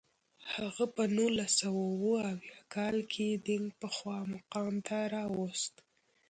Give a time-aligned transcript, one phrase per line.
[0.53, 5.73] هغه په نولس سوه اووه اویا کال کې دینګ پخوا مقام ته راوست.